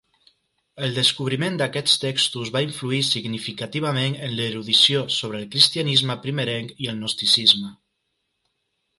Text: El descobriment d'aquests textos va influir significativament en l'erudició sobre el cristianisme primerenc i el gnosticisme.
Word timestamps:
El 0.85 0.93
descobriment 0.99 1.57
d'aquests 1.57 1.97
textos 2.03 2.51
va 2.55 2.63
influir 2.67 3.01
significativament 3.09 4.15
en 4.27 4.33
l'erudició 4.39 5.03
sobre 5.17 5.41
el 5.41 5.45
cristianisme 5.57 6.15
primerenc 6.23 6.73
i 6.87 6.89
el 6.95 6.97
gnosticisme. 7.03 7.71